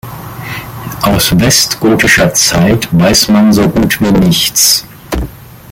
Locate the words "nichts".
4.11-4.83